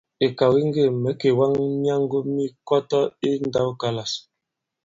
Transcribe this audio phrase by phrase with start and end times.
[0.25, 4.11] Ìkàw di ŋgê mɛ̌ kèwaŋ myaŋgo mi Kɔtɔ i ǹndãwkalâs.